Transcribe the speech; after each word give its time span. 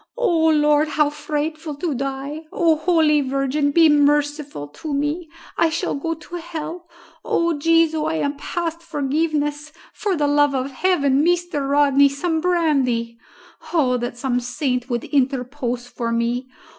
O 0.17 0.47
Lord, 0.47 0.87
how 0.87 1.11
frightful 1.11 1.75
to 1.75 1.93
die! 1.93 2.45
O 2.51 2.75
holy 2.75 3.21
Virgin, 3.21 3.69
be 3.69 3.87
merciful 3.87 4.67
to 4.69 4.95
me. 4.95 5.29
I 5.59 5.69
shall 5.69 5.93
go 5.93 6.15
to 6.15 6.37
hell 6.37 6.89
O 7.23 7.55
Jesu, 7.59 8.05
I 8.05 8.15
am 8.15 8.35
past 8.35 8.81
forgiveness 8.81 9.71
for 9.93 10.15
the 10.17 10.25
love 10.25 10.55
of 10.55 10.71
heaven, 10.71 11.23
Mr. 11.23 11.69
Rodney, 11.69 12.09
some 12.09 12.41
brandy! 12.41 13.19
Oh 13.73 13.95
that 13.97 14.17
some 14.17 14.39
saint 14.39 14.89
would 14.89 15.03
interpose 15.03 15.85
for 15.87 16.11
me! 16.11 16.49